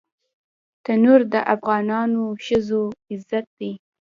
تنور 0.83 1.21
د 1.33 1.35
افغانو 1.53 2.23
ښځو 2.45 2.83
عزت 3.11 3.45
دی 3.59 3.71